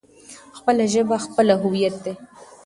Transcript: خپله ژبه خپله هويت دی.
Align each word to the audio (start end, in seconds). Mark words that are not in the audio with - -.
خپله 0.57 0.83
ژبه 0.93 1.15
خپله 1.25 1.53
هويت 1.61 1.95
دی. 2.03 2.13